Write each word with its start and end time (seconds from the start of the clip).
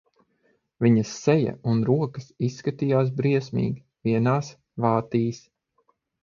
Viņas 0.85 1.09
seja 1.25 1.51
un 1.73 1.83
rokas 1.89 2.25
izskatījās 2.47 3.11
briesmīgi, 3.21 3.79
vienās 4.09 4.51
vātīs. 4.87 5.45